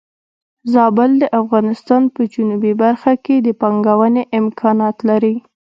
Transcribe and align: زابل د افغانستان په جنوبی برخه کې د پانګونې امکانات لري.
زابل 0.73 1.11
د 1.19 1.23
افغانستان 1.41 2.03
په 2.13 2.21
جنوبی 2.33 2.73
برخه 2.83 3.13
کې 3.25 3.35
د 3.41 3.47
پانګونې 3.61 4.23
امکانات 4.39 4.97
لري. 5.09 5.35